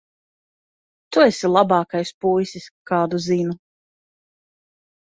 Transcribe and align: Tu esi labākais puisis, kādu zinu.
Tu 1.11 1.21
esi 1.25 1.51
labākais 1.57 2.15
puisis, 2.25 2.67
kādu 2.95 3.25
zinu. 3.31 3.57